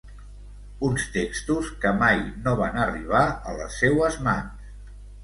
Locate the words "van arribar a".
2.63-3.55